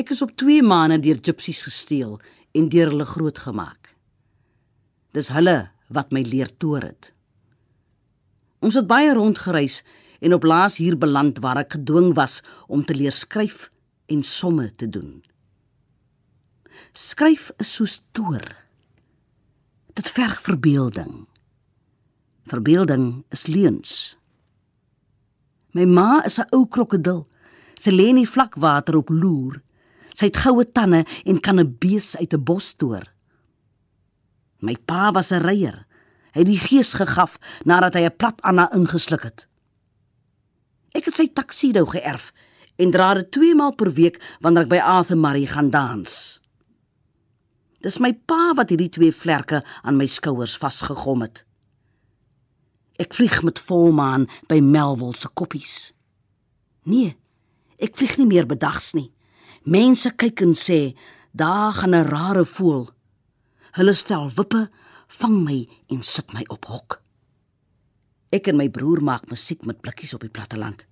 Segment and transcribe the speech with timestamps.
[0.00, 2.14] Ek is op 2 maande deur gypsies gesteel
[2.56, 3.90] en deur hulle grootgemaak.
[5.12, 7.10] Dis hulle wat my leer toer het.
[8.64, 9.80] Ons het baie rondgereis
[10.24, 13.68] en op laas hier beland waar ek gedwing was om te leer skryf
[14.08, 15.20] en somme te doen.
[16.96, 18.44] Skryf is soos toer.
[19.98, 21.26] Dit verg verbeelding.
[22.48, 24.16] Verbeelding is leuns.
[25.76, 27.26] My ma is 'n ou krokodil.
[27.76, 29.60] Sy lê in die vlakwater op loer.
[30.20, 33.04] Sy het goue tande en kan 'n bees uit 'n bos toer.
[34.60, 35.86] My pa was 'n ryer.
[36.32, 39.48] Hy het die gees gegaf nadat hy 'n plat Anna ingesluk het.
[40.92, 42.32] Ek het sy taksido geërf
[42.76, 46.40] en dra dit 2 maal per week wanneer ek by Ase Marie gaan dans.
[47.80, 51.44] Dis my pa wat hierdie twee vlerke aan my skouers vasgegom het.
[52.98, 55.92] Ek vlieg met volmaan by Melville se koppies.
[56.82, 57.16] Nee,
[57.78, 59.12] ek vlieg nie meer bedags nie.
[59.64, 60.96] Mense kyk en sê,
[61.32, 62.90] "Daar gaan 'n rare voël."
[63.72, 64.70] Hulle stel wippe,
[65.08, 67.02] vang my en sit my op hok.
[68.30, 70.86] Ek en my broer maak musiek met blikkies op die platteland.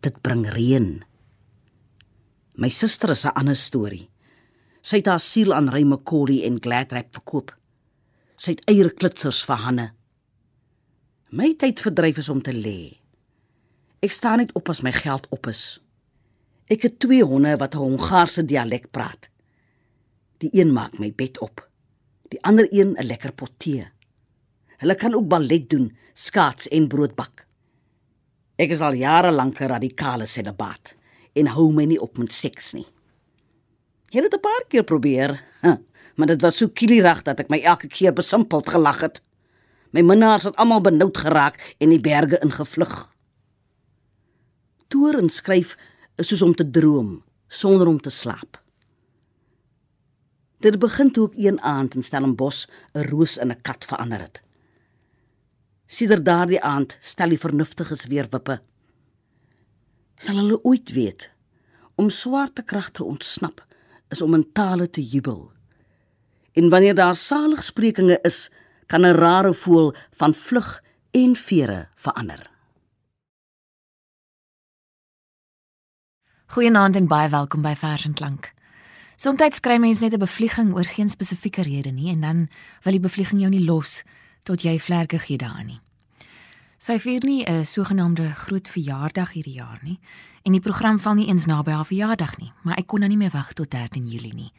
[0.00, 1.04] Dit bring reën.
[2.54, 4.10] My suster is 'n ander storie.
[4.82, 7.56] Sy het haar siel aan Ray McCauley en Gladrap verkoop.
[8.36, 9.92] Sy het eierklitsers vir Hanne.
[11.30, 13.00] My tyd verdryf is om te lê.
[14.00, 15.80] Ek staan net op as my geld op is.
[16.68, 19.30] Ek het twee honde wat 'n Hongaarse dialek praat.
[20.38, 21.68] Die een maak my bed op.
[22.28, 23.88] Die ander een 'n lekker pot tee.
[24.76, 27.46] Hulle kan ook ballet doen, skaats en brood bak.
[28.56, 30.94] Ek is al jare lank 'n radikale celibaat
[31.32, 32.86] en hou my nie op met seks nie.
[34.10, 35.44] Ek het 'n paar keer probeer,
[36.16, 39.22] maar dit was so kielierig dat ek my elke keer besimpeld gelag het.
[39.90, 43.08] My minnaars het almal benoud geraak en die berge ingevlug.
[44.88, 45.76] Toer en skryf
[46.18, 48.58] is soos om te droom sonder om te slaap.
[50.58, 54.42] Dit begin toe ek een aand in Stellenbosch 'n roos in 'n kat verander het.
[55.86, 58.60] Sider daardie aand stel die vernuftiges weer wippe.
[60.18, 61.30] Sal hulle ooit weet
[61.94, 63.64] om swarte kragte ontsnap
[64.08, 65.52] is om in tale te jubel.
[66.52, 68.50] En wanneer daar saligsprekinge is,
[68.86, 72.47] kan 'n rare voël van vlug en vere verander.
[76.48, 78.46] Goeienaand en baie welkom by Vers en Klank.
[79.20, 82.48] Somstyds kry mense net 'n bevlieging oor geen spesifieke rede nie en dan
[82.82, 84.02] wil die bevlieging jou nie los
[84.42, 85.80] tot jy vlerke gee daarin nie.
[86.78, 89.98] Sy vier nie 'n sogenaamde groot verjaardag hierdie jaar nie
[90.42, 93.18] en die program val nie eens naby haar verjaardag nie, maar ek kon nou nie
[93.18, 94.52] meer wag tot 13 Julie nie.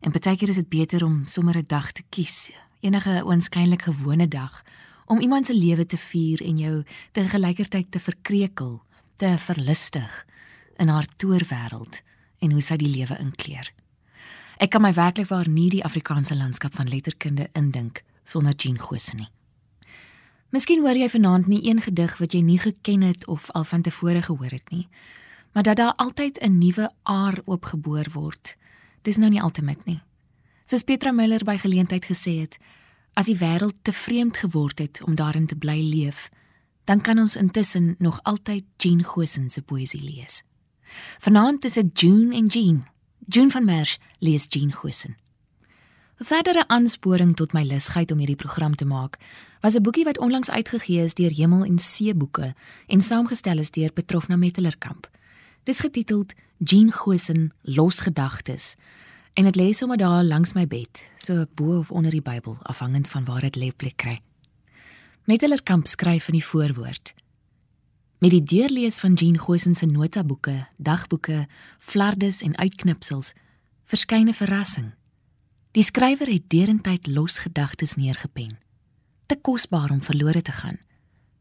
[0.00, 4.62] En partykeer is dit beter om sommer 'n dag te kies, enige oënskynlik gewone dag
[5.06, 8.82] om iemand se lewe te vier en jou te gelykertyd te verkrekel,
[9.16, 10.26] te verlustig
[10.78, 12.02] in haar toerwêreld
[12.38, 13.72] en hoe sy die lewe inkleer.
[14.58, 19.16] Ek kan my werklik waar nie die Afrikaanse landskap van letterkunde indink sonder Jean Gosen
[19.24, 19.30] nie.
[20.54, 23.82] Miskien hoor jy vanaand nie een gedig wat jy nie geken het of al van
[23.82, 24.86] tevore gehoor het nie,
[25.52, 28.56] maar dat daar altyd 'n nuwe aar oopgeboor word.
[29.02, 30.00] Dis nou nie altemit nie.
[30.64, 32.58] Soos Petra Müller by geleentheid gesê het,
[33.12, 36.30] as die wêreld te vreemd geword het om daarin te bly leef,
[36.84, 40.42] dan kan ons intussen nog altyd Jean Gosen se poësie lees.
[41.18, 42.86] Vanaand is dit June en Jean.
[43.26, 45.16] June van Merch lees Jean Gosen.
[46.20, 49.18] 'n Verdere aansporing tot my lusheid om hierdie program te maak,
[49.60, 52.54] was 'n boekie wat onlangs uitgegee is deur Hemel en See boeke
[52.86, 55.10] en saamgestel is deur Petrofna Mettelerkamp.
[55.64, 58.74] Dis getiteld Jean Gosen Losgedagtes
[59.32, 63.08] en dit lê sommer daar langs my bed, so bo of onder die Bybel, afhangend
[63.08, 64.20] van waar dit lê plek kry.
[65.24, 67.14] Mettelerkamp skryf in die voorwoord:
[68.24, 71.46] Met die deurlees van Jean Gosen se notaboeke, dagboeke,
[71.78, 73.32] flardes en uitknipsels
[73.84, 74.94] verskyn 'n verrassing.
[75.70, 78.58] Die skrywer het derentyd los gedagtes neergepen.
[79.26, 80.78] Te kosbaar om verlore te gaan.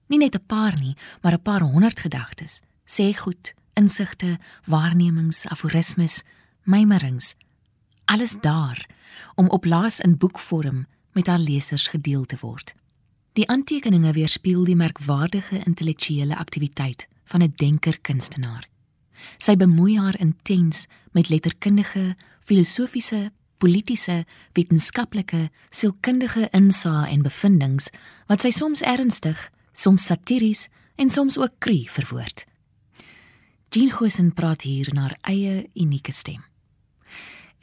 [0.07, 2.61] Nie net 'n paar nie, maar 'n paar honderd gedagtes.
[2.85, 6.21] Sê goed, insigte, waarnemings, aforismes,
[6.63, 7.35] mymerings.
[8.05, 8.89] Alles daar
[9.35, 12.75] om op laas in boekvorm met haar lesers gedeel te word.
[13.33, 18.67] Die aantekeninge weerspieël die merkwaardige intellektuele aktiwiteit van 'n denker-kunstenaar.
[19.37, 27.89] Sy bemoei haar intens met letterkundige, filosofiese, politiese, wetenskaplike, sielkundige insae en bevindinge
[28.27, 32.45] wat sy soms ernstig, soms satiries en soms ook kru verwoord.
[33.69, 36.43] Jean Gosen praat hier in haar eie unieke stem.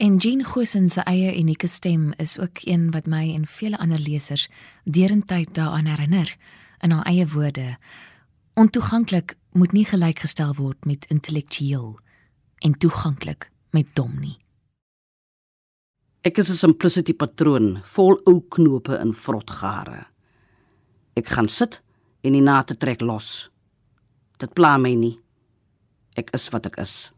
[0.01, 3.99] En Jean Gosen se eie unieke stem is ook een wat my en vele ander
[3.99, 4.47] lesers
[4.83, 6.37] derentyd daaraan herinner
[6.79, 7.77] in haar eie woorde.
[8.53, 11.99] Ontoeganklik moet nie gelykgestel word met intellektueel
[12.57, 14.39] en toeganklik met dom nie.
[16.21, 20.05] Ek is 'n simplicity patroon, vol ou knope in vrotgare.
[21.13, 21.81] Ek gaan sit
[22.21, 23.51] en die nate trek los.
[24.37, 25.19] Dit pla my nie.
[26.13, 27.11] Ek is wat ek is.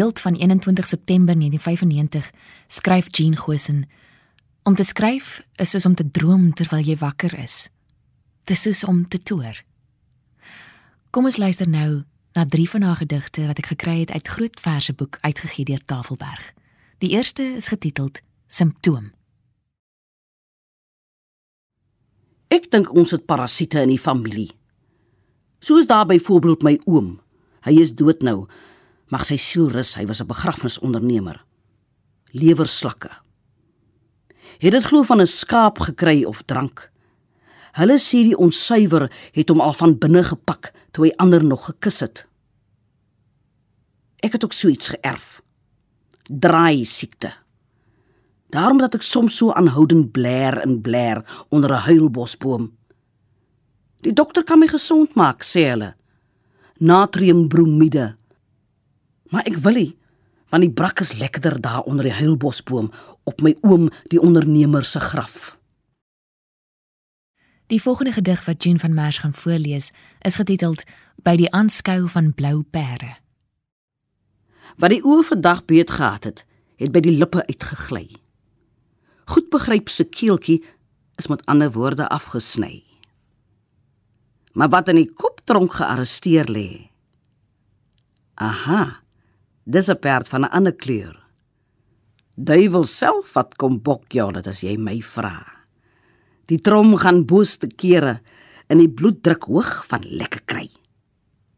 [0.00, 2.30] Beeld van 21 September 1995
[2.66, 3.88] skryf Jean Gosen:
[4.62, 7.68] Om te skryf is soos om te droom terwyl jy wakker is.
[8.44, 9.64] Dit is soos om te toer.
[11.10, 14.60] Kom ons luister nou na drie van haar gedigte wat ek gekry het uit Groot
[14.60, 16.54] Verseboek uitgegee deur Tafelberg.
[16.98, 19.12] Die eerste is getiteld Simptoom.
[22.48, 24.48] Ek dink ons het parasiete in die familie.
[25.60, 27.18] Soos daar byvoorbeeld my oom.
[27.68, 28.48] Hy is dood nou.
[29.10, 31.44] Mag sy siel rus, hy was 'n begrafnisondernemer.
[32.30, 33.10] Lewerslakke.
[34.58, 36.90] Het dit glo van 'n skaap gekry of drank.
[37.72, 42.00] Hulle sê die onsuiwer het hom al van binne gepak toe hy ander nog gekus
[42.00, 42.26] het.
[44.22, 45.42] Ek het ook so iets geërf.
[46.22, 47.32] Draai siekte.
[48.50, 52.72] Daarom dat ek soms so aanhoudend blær en blær onder 'n huilbosboom.
[54.00, 55.94] Die dokter kan my gesond maak, sê hulle.
[56.78, 58.19] Natriumbromide.
[59.30, 59.90] Maar ek wil nie,
[60.50, 62.90] want die brak is lekkerder daar onder die huilbosboom
[63.24, 65.56] op my oom die ondernemer se graf.
[67.70, 70.82] Die volgende gedig wat Jean van Merwe gaan voorlees, is getiteld
[71.22, 73.18] By die aanskou van blou pere.
[74.80, 76.44] Wat die oë vandag beet gehad het,
[76.80, 78.06] het by die lippe uitgegly.
[79.30, 80.62] Goed begryp se keeltjie
[81.20, 82.80] is met ander woorde afgesny.
[84.56, 86.88] Maar wat in die koptronk gearresteer lê.
[88.40, 89.04] Aha.
[89.64, 91.16] Dis 'n perd van 'n ander kleur.
[92.34, 95.46] Duiwel self wat kom bok jou dit as jy my vra.
[96.46, 98.20] Die trom gaan boos te kere
[98.66, 100.70] en die bloeddruk hoog van lekker kry.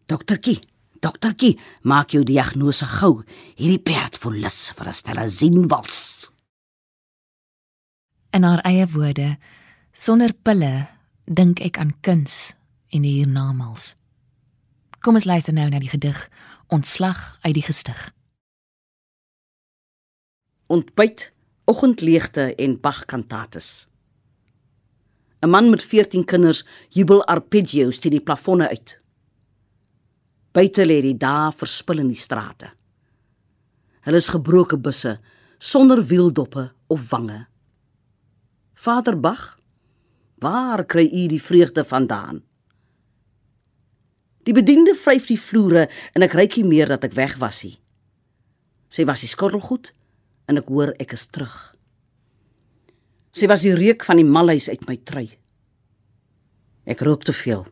[0.07, 0.59] Doktertjie,
[1.01, 3.23] doktertjie, maak jou diagnose gou.
[3.55, 6.31] Hierdie perd voel lus vir 'n stelle sienwals.
[8.33, 9.37] In haar eie woorde,
[9.93, 10.89] sonder pille
[11.25, 12.55] dink ek aan kuns
[12.89, 13.95] en die hiernamaals.
[15.01, 16.29] Kom ons luister nou na die gedig
[16.73, 17.99] Ontslag uit die gestig.
[20.73, 21.33] Ontbyt,
[21.69, 23.87] oggendleegte en Bach-kantates.
[25.45, 29.01] 'n Man met 14 kinders jubel arpeggios teen die plafonne uit.
[30.53, 32.73] Buite lê die dae verspil in die strate.
[34.01, 35.19] Hulle is gebroke busse
[35.59, 37.47] sonder wieldoppe of wange.
[38.75, 39.59] Vader Bach,
[40.39, 42.43] waar kry u die vreugde vandaan?
[44.43, 47.77] Die bediende vryf die vloere en ek ryk nie meer dat ek weg was nie.
[48.91, 49.93] Sy was die skottelgoed
[50.51, 51.55] en ek hoor ek is terug.
[53.33, 55.29] Sy was die reuk van die malhuis uit my trui.
[56.85, 57.63] Ek rook te veel.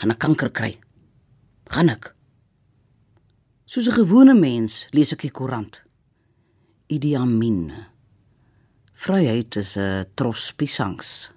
[0.00, 0.70] Gaan ek kanker kry?
[1.74, 2.14] Gaan ek?
[3.66, 5.82] Soos 'n gewone mens lees ek die koerant.
[6.88, 7.72] Idi Amin.
[8.94, 11.30] Vryheid is 'n tros pisangs.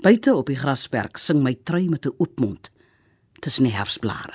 [0.00, 2.70] Buite op die grasperk sing my trui met 'n oop mond
[3.40, 4.32] tussen die herfsblare.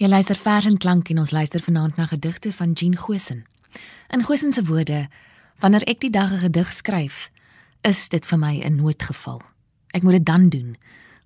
[0.00, 3.42] Jy luister vers en klank en ons luister vanaand na gedigte van Jean Gosen.
[4.08, 5.08] In Gosen se woorde:
[5.60, 7.30] Wanneer ek die dag 'n gedig skryf,
[7.82, 9.42] is dit vir my 'n noodgeval.
[9.92, 10.76] Ek moet dit dan doen,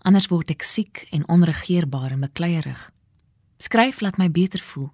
[0.02, 2.90] anders word ek siek en onregeerbaar en bekleierig.
[3.58, 4.92] Skryf laat my beter voel.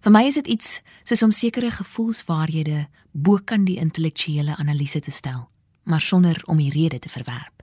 [0.00, 5.10] Vir my is dit iets soos om sekere gevoelswaarhede bo kan die intellektuele analise te
[5.10, 5.48] stel,
[5.82, 7.62] maar sonder om die rede te verwerp.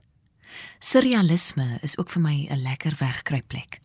[0.78, 3.82] Surrealisme is ook vir my 'n lekker wegkruipplek.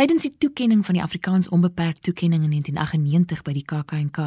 [0.00, 4.18] Tydens die toekenning van die Afrikaans onbeperk toekenning in 1998 by die KAKNK,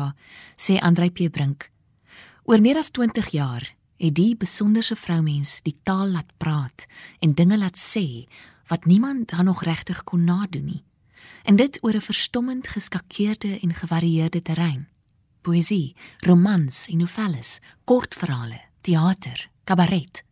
[0.53, 1.31] sê Andrei P.
[1.33, 1.71] Brink:
[2.45, 3.65] "Oor meer as 20 jaar
[3.97, 6.85] het die besonderse vroumens die taal laat praat
[7.25, 8.27] en dinge laat sê
[8.69, 10.83] wat niemand dan nog regtig kon nadoen nie.
[11.43, 14.87] En dit oor 'n verstommend geskakeerde en gevarieerde terrein:
[15.41, 20.23] poësie, romans en novelles, kortverhale, teater, kabaret.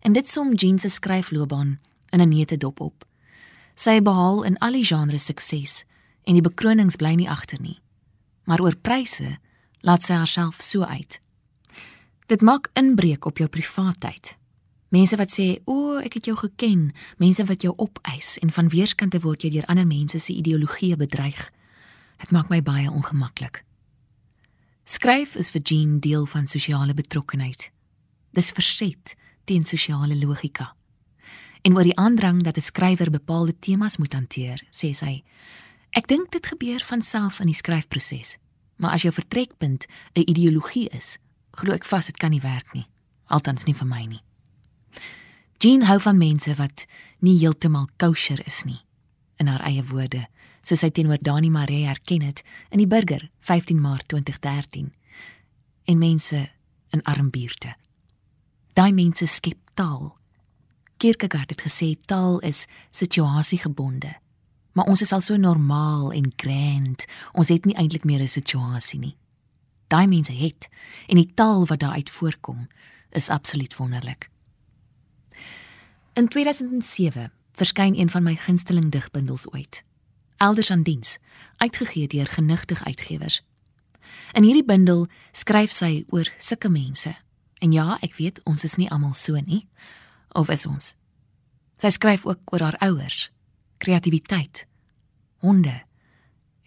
[0.00, 1.78] En dit som Jean se skryfloopbaan
[2.10, 3.09] in 'n neete dop op."
[3.80, 5.86] Sy behaal in al die genres sukses
[6.28, 7.78] en die bekronings bly nie agter nie.
[8.44, 9.38] Maar oor pryse
[9.80, 11.16] laat sy haarself so uit.
[12.28, 14.34] Dit maak inbreuk op jou privaatheid.
[14.92, 19.20] Mense wat sê, "O, ek het jou geken," mense wat jou opeis en van weerskante
[19.20, 21.50] word jy deur ander mense se ideologieë bedreig.
[22.18, 23.64] Dit maak my baie ongemaklik.
[24.84, 27.70] Skryf is vir Jean deel van sosiale betrokkenheid.
[28.32, 30.74] Dis verset teen sosiale logika
[31.62, 35.24] en oor die aandrang dat 'n skrywer bepaalde temas moet hanteer, sê sy:
[35.90, 38.38] Ek dink dit gebeur van self in die skryfproses,
[38.76, 41.18] maar as jou vertrekpunt 'n ideologie is,
[41.50, 42.86] glo ek vas dit kan nie werk nie,
[43.26, 44.22] althans nie vir my nie.
[45.58, 46.86] Jean hou van mense wat
[47.18, 48.80] nie heeltemal kosher is nie,
[49.36, 50.28] in haar eie woorde,
[50.62, 54.92] soos sy teenoor Dani Maree erken het in die Burger 15 Maart 2013.
[55.84, 56.48] En mense
[56.90, 57.74] in arm buurte.
[58.74, 60.19] Daai mense skep taal
[61.00, 64.12] Kierkegaard het gesê taal is situasiegebonde.
[64.72, 67.04] Maar ons is al so normaal en grand.
[67.32, 69.16] Ons het nie eintlik meer 'n situasie nie.
[69.86, 70.68] Daai mense het
[71.06, 72.68] en die taal wat daaruit voorkom
[73.10, 74.30] is absoluut wonderlik.
[76.12, 79.84] In 2007 verskyn een van my gunsteling digbundels ooit.
[80.36, 81.18] Elders aan diens,
[81.56, 83.42] uitgegee deur genigtig uitgewers.
[84.32, 87.16] In hierdie bundel skryf sy oor sulke mense.
[87.58, 89.68] En ja, ek weet ons is nie almal so nie
[90.34, 90.94] of is ons?
[91.80, 93.30] Sy skryf ook oor haar ouers,
[93.78, 94.66] kreatiwiteit,
[95.40, 95.74] honde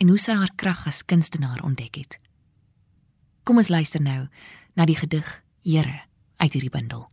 [0.01, 2.17] en hoe sy haar krag as kunstenaar ontdek het.
[3.43, 4.27] Kom ons luister nou
[4.75, 6.01] na die gedig Here
[6.43, 7.05] uit hierdie bundel.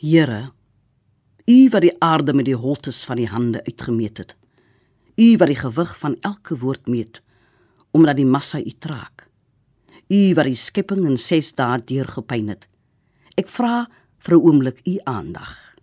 [0.00, 0.52] Here,
[1.46, 4.32] U wat die aarde met die holtes van die hande uitgemeet het.
[5.16, 7.22] U wat die gewig van elke woord meet
[7.96, 9.25] omdat die massa U traak.
[10.08, 12.68] U wat die skepping in 6 dae deurgepyn het.
[13.36, 13.86] Ek vra
[14.18, 15.76] vir 'n oomblik u aandag.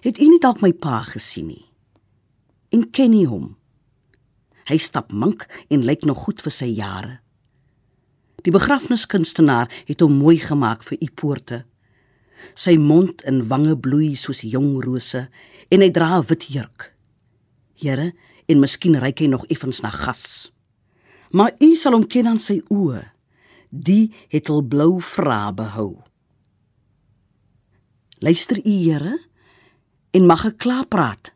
[0.00, 1.66] Het u nie dalk my pa gesien nie?
[2.70, 3.56] En ken u hom?
[4.66, 7.20] Hy stap mank en lyk nog goed vir sy jare.
[8.42, 11.64] Die begrafniskunstenaar het hom mooi gemaak vir u poorte
[12.56, 15.26] Sy mond en wange bloei soos jong rose
[15.72, 16.92] en hy dra 'n wit jurk.
[17.74, 18.12] Here,
[18.48, 20.52] en miskien ryk hy nog effens na gas.
[21.36, 23.02] Maar u sal hom ken aan sy oë.
[23.68, 25.90] Die het al blou vra behou.
[28.24, 29.18] Luister u, Here,
[30.16, 31.34] en mag ek klaar praat.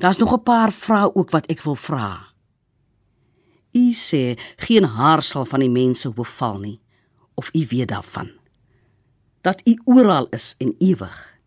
[0.00, 2.32] Daar's nog 'n paar vrae ook wat ek wil vra.
[3.72, 6.80] U sê geen haar sal van die mense beval nie
[7.34, 8.30] of u weet daarvan
[9.46, 11.38] dat u oral is en ewig.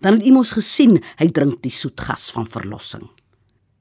[0.00, 3.06] Dan het u mos gesien hy drink die soet gas van verlossing.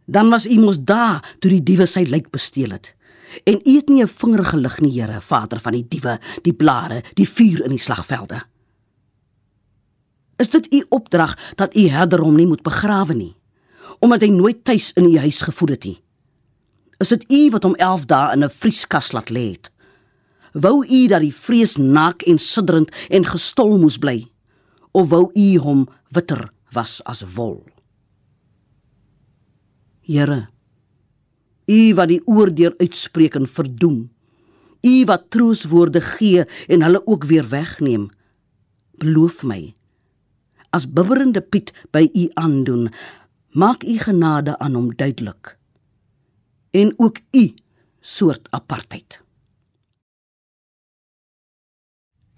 [0.06, 2.96] Dan was u mos daar toe die diewe sy lijk gesteel het.
[3.44, 7.04] En u het nie 'n vinger gelig nie, Here, Vader van die diewe, die blare,
[7.14, 8.44] die vuur in die slagvelde.
[10.36, 13.36] Is dit u opdrag dat u herder hom nie moet begrawe nie,
[14.00, 16.02] omdat hy nooit tuis in u huis gevoed het nie?
[16.98, 19.72] Is dit u wat hom 11 dae in 'n vrieskas laat lê het?
[20.54, 24.28] Wou u dat die vrees naak en sidderend en gestol moes bly?
[24.92, 27.64] Of wou u hom witter was as wol?
[30.12, 30.50] Here,
[31.72, 34.10] u wat die oordeel uitspreek en verdoem,
[34.84, 38.10] u wat trooswoorde gee en hulle ook weer wegneem,
[39.00, 39.72] beloof my
[40.72, 42.90] as bibberende Piet by u aandoen,
[43.52, 45.58] maak u genade aan hom duidelik.
[46.72, 47.52] En ook u
[48.00, 49.20] soort apartheid.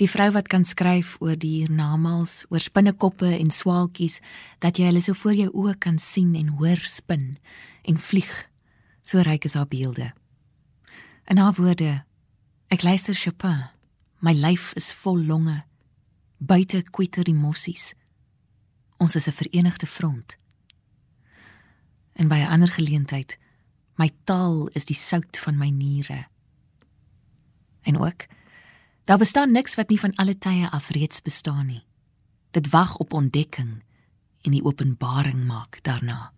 [0.04, 4.18] Die vrou wat kan skryf oor die hiernamaals, oor spinnekoppe en swaalkies,
[4.60, 7.38] dat jy hulle so voor jou oë kan sien en hoor spin
[7.88, 8.34] en vlieg.
[9.08, 10.10] So ryk is haar beelde.
[11.32, 12.02] In haar woorde,
[12.68, 13.64] ek luister Chopin.
[14.20, 15.62] My lyf is vol longe.
[16.36, 17.94] Buite kwitter emosies.
[19.00, 20.36] Ons is 'n verenigde front.
[22.20, 23.38] En by 'n ander geleentheid,
[23.96, 26.28] my taal is die sout van my niere.
[27.84, 28.28] En ook
[29.04, 31.84] Daar bestaan niks wat nie van alle tye af reeds bestaan nie.
[32.52, 33.84] Dit wag op ontdekking
[34.42, 36.32] en die openbaring maak daarna.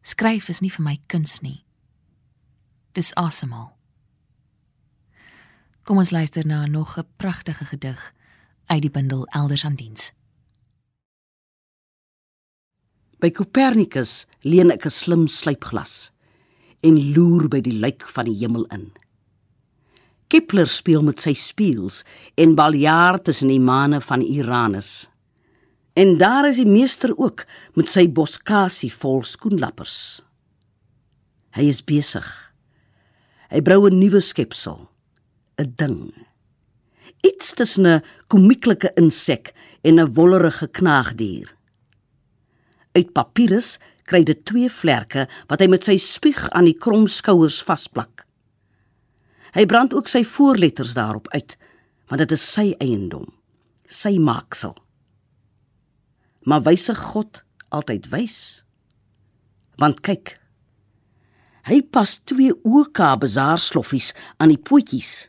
[0.00, 1.64] Skryf is nie vir my kuns nie.
[2.96, 3.76] Dis asemhaal.
[5.84, 8.14] Kom ons luister na nog 'n pragtige gedig
[8.66, 10.12] uit die bundel Elders aan diens.
[13.18, 16.12] By Copernicus leen ek 'n slim slypglas
[16.80, 18.92] en loer by die lijk van die hemel in.
[20.28, 22.02] Kepler speel met sy spieëls
[22.36, 25.08] en baljaar tussen die maane van Uranus.
[25.96, 30.20] En daar is die meester ook met sy boskasie vol skoenlappers.
[31.56, 32.28] Hy is besig.
[33.48, 34.90] Hy brou 'n nuwe skepsel,
[35.58, 36.12] 'n ding.
[37.24, 41.56] Iets tussen 'n komieklike insek en 'n wollerige knaagdier.
[42.92, 48.27] Uit papirus kry dit twee vlerke wat hy met sy spieg aan die kromskouers vasplak.
[49.56, 51.56] Hy brand ook sy voorletters daarop uit,
[52.08, 53.26] want dit is sy eiendom,
[53.88, 54.76] sy maaksel.
[56.48, 58.62] Maar wyse God altyd wys.
[59.78, 60.34] Want kyk,
[61.68, 65.28] hy pas twee oka bazaar sloffies aan die pootjies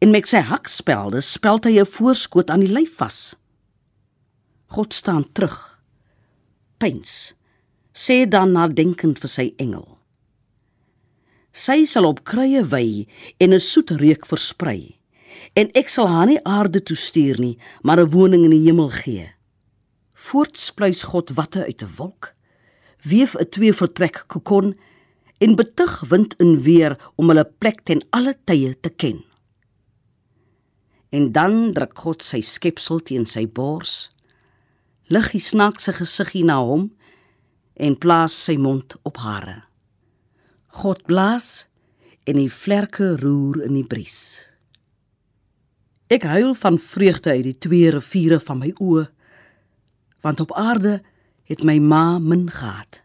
[0.00, 3.34] en met sy hakspelde speld hy 'n voorskot aan die lyf vas.
[4.70, 5.80] God staan terug.
[6.78, 7.34] Pyns.
[7.92, 9.99] Sê dan nadenkend vir sy engel.
[11.52, 13.06] Sy sal op kruie wy
[13.38, 15.00] en 'n soet reuk versprei.
[15.54, 18.90] En ek sal haar nie aarde toe stuur nie, maar 'n woning in die hemel
[18.90, 19.26] gee.
[20.14, 22.34] Voortspluis God watte uit 'n wolk,
[23.02, 24.78] weef 'n twee vertrek kokon
[25.38, 29.24] en betug wind en weer om hulle plek ten alle tye te ken.
[31.10, 34.10] En dan druk God sy skepsel teen sy bors,
[35.08, 36.90] lig die snaakse gesiggie na hom
[37.74, 39.69] en plaas sy mond op hare.
[40.70, 41.66] God blaas
[42.24, 44.46] en die vlerke roer in die bries.
[46.10, 49.08] Ek huil van vreugde uit die twee riviere van my oë
[50.20, 50.98] want op aarde
[51.48, 53.00] het my ma min gehad.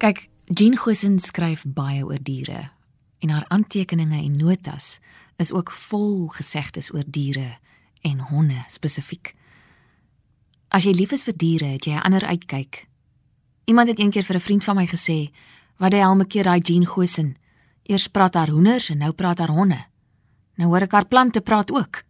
[0.00, 2.70] Kyk, Jean Gosen skryf baie oor diere
[3.20, 4.94] en haar aantekeninge en notas
[5.36, 7.58] is ook vol gesegdes oor diere
[8.08, 9.34] en honde spesifiek.
[10.72, 12.88] As jy lief is vir diere, het jy 'n ander uitkyk.
[13.68, 15.30] Iemand het eendag vir 'n vriend van my gesê,
[15.76, 17.36] "Wat die hel maak jy daai Jean Gosen?
[17.82, 19.84] Eers praat haar hoenders en nou praat haar honde.
[20.56, 22.04] Nou hoor ek haar plante praat ook."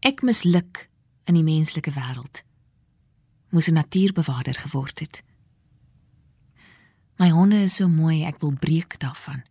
[0.00, 0.88] Ek misluk
[1.24, 2.42] in die menslike wêreld.
[3.50, 5.26] Moes 'n natuurbewaarder geword het.
[7.18, 9.42] My honde is so mooi, ek wil breek daarvan.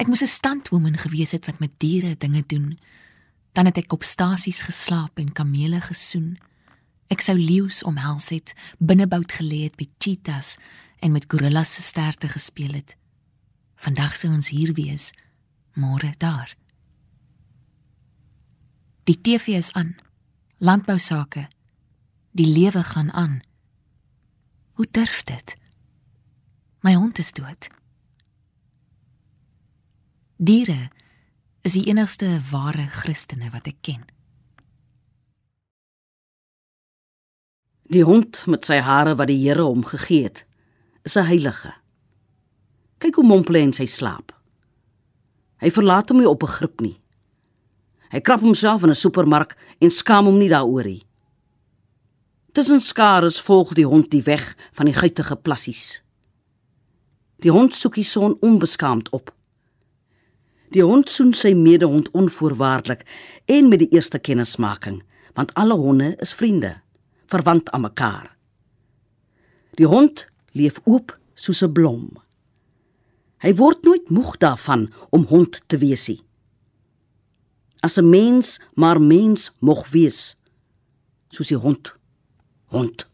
[0.00, 2.78] Ek moes 'n standwoman gewees het wat met diere dinge doen.
[3.52, 6.38] Dan het ek op stasies geslaap en kamele gesoen.
[7.08, 10.56] Ek sou leeu's omhels het, binnebout gelê het by cheetahs
[10.98, 12.96] en met gorillas se sterte gespeel het.
[13.76, 15.12] Vandag sou ons hier wees,
[15.74, 16.56] môre daar.
[19.04, 19.96] Die TV is aan.
[20.58, 21.48] Landbou sake.
[22.32, 23.42] Die lewe gaan aan.
[24.72, 25.56] Hoe durf dit?
[26.84, 27.70] My hond is dood.
[30.36, 30.90] Diere
[31.64, 34.02] is die enigste ware Christene wat ek ken.
[37.88, 40.44] Die hond met sy hare wat die Here hom gegee het,
[41.08, 41.72] is 'n heilige.
[43.00, 44.36] Kyk hoe mompel hy in sy slaap.
[45.64, 47.00] Hy verlaat hom nie op 'n grip nie.
[48.12, 51.06] Hy krap homself in 'n supermark en skaam hom nie daaroor nie.
[52.52, 56.03] Tussen skares volg die hond die weg van die guitige plassies.
[57.42, 59.32] Die hond soek die son onbeskaamd op.
[60.74, 63.04] Die hond soen sy medehond onvoorwaardelik
[63.46, 65.02] en met die eerste kennismaking,
[65.34, 66.76] want alle honde is vriende,
[67.26, 68.36] verwant aan mekaar.
[69.78, 72.18] Die hond leef oop soos 'n blom.
[73.38, 76.22] Hy word nooit moeg daarvan om hond te wees nie.
[77.80, 80.36] As 'n mens maar mens mog wees,
[81.28, 81.92] soos die hond.
[82.66, 83.06] Hond.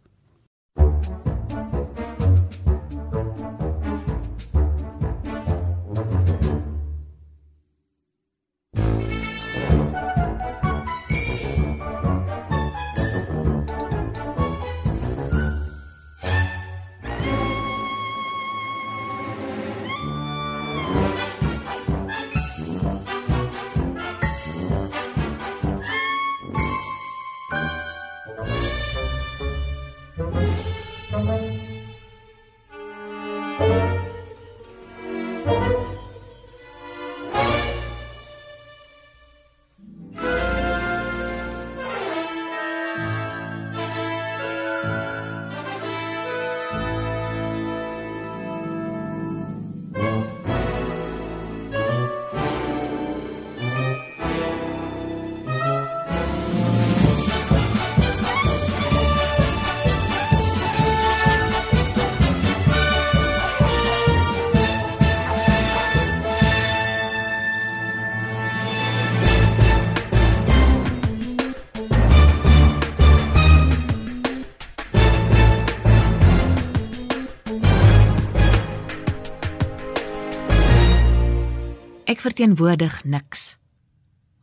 [82.21, 83.57] Ek verteenwoordig niks.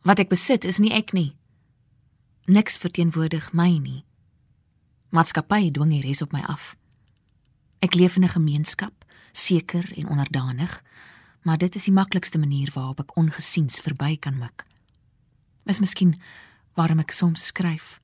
[0.02, 1.36] Wat ek besit is nie ek nie.
[2.50, 4.00] Niks verteenwoordig my nie.
[5.14, 6.72] Maatskappy dwing die res op my af.
[7.78, 10.82] Ek leef in 'n gemeenskap, seker en onderdanig,
[11.46, 14.66] maar dit is die maklikste manier waarop ek ongesiens verby kan mik.
[15.66, 16.18] Is miskien
[16.74, 18.00] waarom ek soms skryf.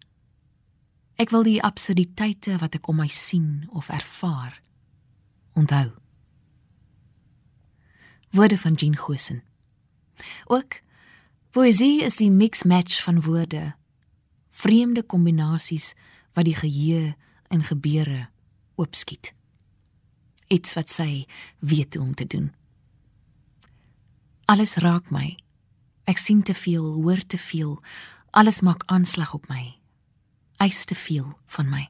[1.19, 4.63] Ek wil die absurditeite wat ek om my sien of ervaar
[5.53, 5.91] onthou.
[8.31, 9.43] Woorde van Jean Gosen.
[10.47, 10.81] Ook
[11.55, 13.75] poësie is die mix-match van woorde,
[14.51, 15.93] vreemde kombinasies
[16.35, 17.15] wat die geheue
[17.49, 18.29] en gebeure
[18.75, 19.33] oopskiet.
[20.51, 21.25] Iets wat sy
[21.59, 22.53] weet hoe om te doen.
[24.45, 25.37] Alles raak my.
[26.05, 27.79] Ek sien te veel, hoor te veel.
[28.31, 29.79] Alles maak aanslag op my.
[30.61, 31.87] Eis te veel van my.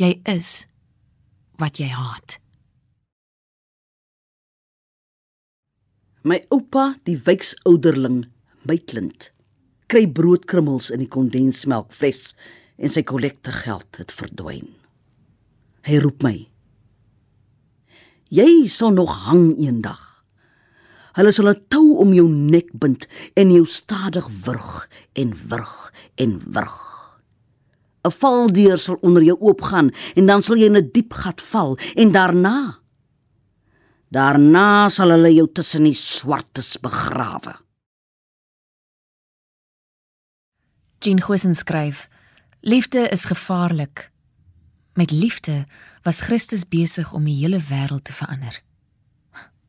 [0.00, 0.64] Jy is
[1.60, 2.38] wat jy haat.
[6.24, 8.22] My oupa, die wyksouderling,
[8.64, 9.26] Maitland,
[9.92, 12.30] kry broodkrummels in die kondensmelkfles
[12.80, 14.70] en sy kollektegeld het verdwyn.
[15.84, 16.32] Hy roep my.
[18.32, 20.00] Jy sal nog hang eendag.
[21.20, 23.04] Hulle sal 'n tou om jou nek bind
[23.36, 26.80] en jou stadig wurg en wurg en wurg.
[28.04, 31.76] 'n Valdeur sal onder jou oopgaan en dan sal jy in 'n diep gat val
[31.94, 32.80] en daarna
[34.14, 37.56] Daarna sal hulle jou tussen die swartes begrawe.
[41.02, 42.08] Jean Gosen skryf:
[42.60, 44.10] Liefde is gevaarlik.
[44.94, 45.66] Met liefde
[46.02, 48.62] was Christus besig om die hele wêreld te verander.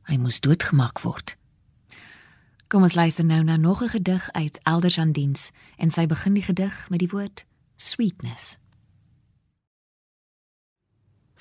[0.05, 1.33] Hy moes doodgemaak word.
[2.69, 6.33] Kom ons luister nou na nog 'n gedig uit Elders aan diens en sy begin
[6.33, 8.57] die gedig met die woord sweetness.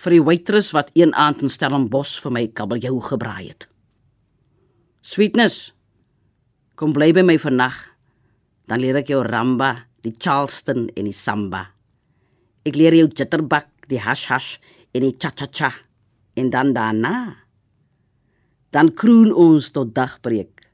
[0.02, 3.68] Vir die waitress wat een aand in Stellenbosch vir my kabeljou gebraai het.
[5.04, 5.72] Sweetness.
[6.74, 7.76] Kom bly by my vannag.
[8.66, 11.68] Dan leer ek jou ramba, die charleston en die samba.
[12.64, 14.50] Ek leer jou jitterbug, die hash hash
[14.96, 15.72] en die cha cha cha.
[16.34, 17.44] En dan daarna
[18.74, 20.66] dan kroon ons tot dagbreek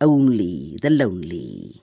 [0.00, 1.82] only the lonely.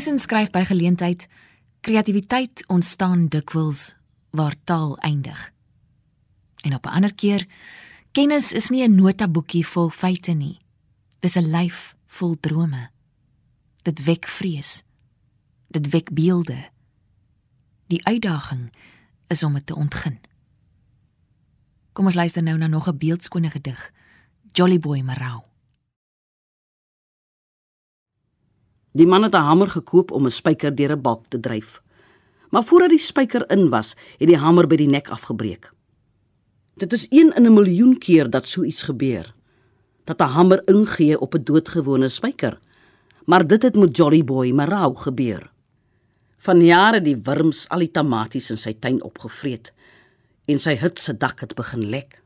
[0.00, 1.26] Goosen skryf by geleentheid:
[1.84, 3.94] Kreatiwiteit ontstaan dikwels
[4.30, 5.52] waar taal eindig.
[6.64, 7.46] En op 'n ander keer:
[8.12, 10.58] Kennis is nie 'n notaboekie vol feite nie.
[11.18, 12.90] Dis 'n lyf vol drome.
[13.82, 14.82] Dit wek vrees.
[15.68, 16.70] Dit wek beelde.
[17.86, 18.72] Die uitdaging
[19.26, 20.18] is om dit te ontgin.
[21.92, 23.92] Kom ons luister nou na nog 'n beeldskone gedig.
[24.52, 25.49] Jolly Boy Marau.
[28.92, 31.82] Die man het 'n hamer gekoop om 'n spyker deur 'n balk te dryf.
[32.50, 35.72] Maar voordat die spyker in was, het die hamer by die nek afgebreek.
[36.74, 39.34] Dit is een in 'n miljoen keer dat so iets gebeur.
[40.04, 42.58] Dat 'n hamer ingee op 'n doodgewone spyker.
[43.24, 45.50] Maar dit het met Jolly Boy Marau gebeur.
[46.38, 49.72] Van jare die wurms al die tamaties in sy tuin opgevreet
[50.44, 52.22] en sy hut se dak het begin lek.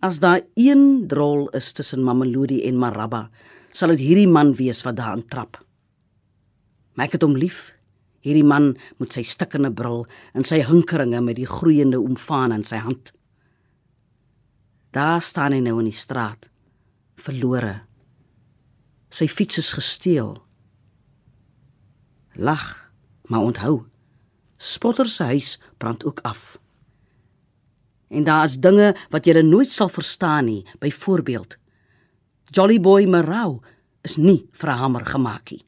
[0.00, 3.30] As daar een drol is tussen Mamelodi en Marabba,
[3.76, 5.58] sal dit hierdie man wees wat daarin trap.
[6.96, 7.74] Maar ek het hom lief.
[8.24, 12.80] Hierdie man met sy stikkende bril en sy hinkeringe met die groeiende omfaan in sy
[12.82, 13.12] hand.
[14.96, 16.48] Daar staan hy nou in die straat,
[17.20, 17.82] verlore.
[19.12, 20.32] Sy fiets is gesteel.
[22.34, 22.64] Lag,
[23.28, 23.84] maar onthou,
[24.56, 26.56] spotter se huis brand ook af.
[28.08, 31.58] En daar is dinge wat jy nooit sal verstaan nie, byvoorbeeld
[32.50, 33.60] Jolly Boy Marau
[34.04, 35.64] is nie vir 'n hamer gemaak nie.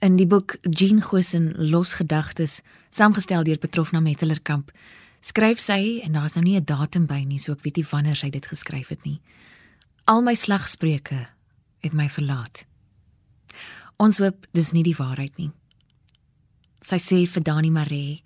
[0.00, 4.72] In die boek Jean Gosen Losgedagtes, saamgestel deur Petrofna Mettelerkamp,
[5.20, 8.16] skryf sy en daar's nou nie 'n datum by nie, so ek weet nie wanneer
[8.16, 9.20] sy dit geskryf het nie.
[10.06, 11.28] Al my slagspreuke
[11.80, 12.64] het my verlaat.
[13.98, 15.52] Ons hoop dis nie die waarheid nie.
[16.80, 18.22] Sy sê vir Dani Maree,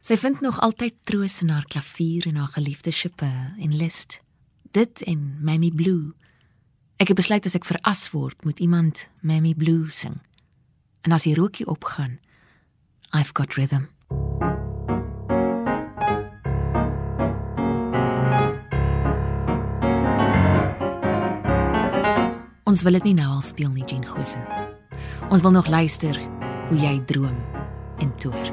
[0.00, 4.25] sy vind nog altyd troos in haar klavier en haar geliefde Chopin en Liszt
[4.76, 6.12] dit en Mammy Blue.
[7.00, 10.18] Ek het besluit as ek veras word, moet iemand Mammy Blue sing.
[11.06, 12.18] En as die rookie opgaan,
[13.16, 13.88] I've got rhythm.
[22.66, 24.44] Ons wil dit nie nou al speel nie, Jean Gosen.
[25.30, 26.18] Ons wil nog luister
[26.68, 27.38] hoe jy droom
[28.02, 28.52] en toer.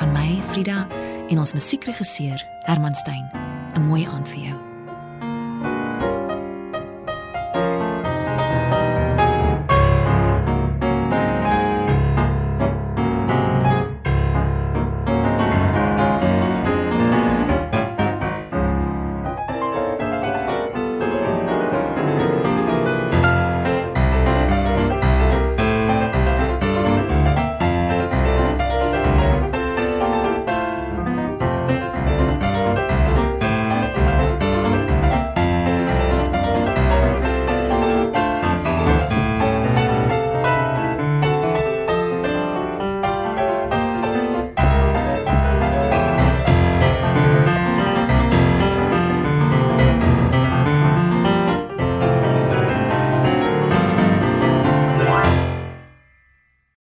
[0.00, 0.86] Van my, Frida,
[1.28, 3.28] en ons musiekregisseur Herman Stein.
[3.76, 4.69] 'n Mooi aand vir jou.